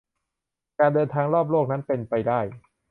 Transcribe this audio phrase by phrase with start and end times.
[0.79, 2.39] การเดินทางรอบโลกนั้นเป็นไปได้